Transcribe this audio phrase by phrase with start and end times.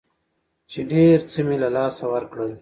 [0.71, 2.51] چې ډېر څه مې له لاسه ورکړل.